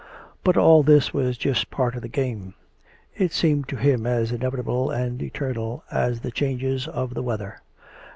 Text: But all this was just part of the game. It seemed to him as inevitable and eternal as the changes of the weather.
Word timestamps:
But 0.43 0.57
all 0.57 0.81
this 0.81 1.13
was 1.13 1.37
just 1.37 1.69
part 1.69 1.95
of 1.95 2.01
the 2.01 2.07
game. 2.07 2.55
It 3.15 3.33
seemed 3.33 3.67
to 3.69 3.75
him 3.75 4.07
as 4.07 4.31
inevitable 4.31 4.89
and 4.89 5.21
eternal 5.21 5.83
as 5.91 6.21
the 6.21 6.31
changes 6.31 6.87
of 6.87 7.13
the 7.13 7.21
weather. 7.21 7.61